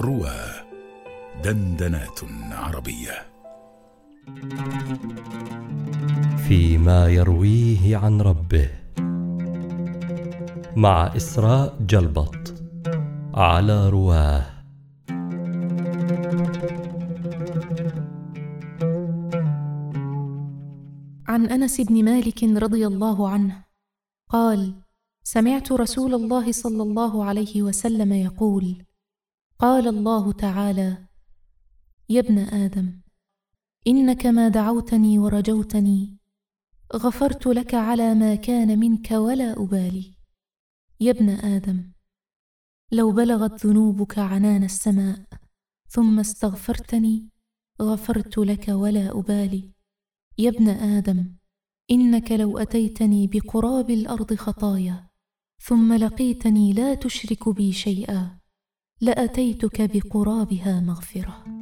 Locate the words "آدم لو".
41.28-43.12